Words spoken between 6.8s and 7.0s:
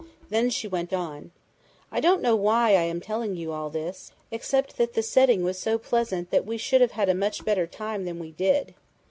have